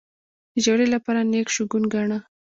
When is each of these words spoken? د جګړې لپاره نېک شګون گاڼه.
د 0.53 0.55
جګړې 0.65 0.85
لپاره 0.95 1.19
نېک 1.31 1.47
شګون 1.55 1.83
گاڼه. 1.93 2.19